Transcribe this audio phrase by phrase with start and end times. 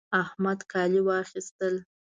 [0.21, 1.75] احمد کالي واخيستل